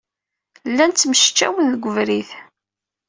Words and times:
Llan 0.71 0.91
ttemceččawen 0.91 1.65
deg 1.73 1.83
webrid. 1.85 2.29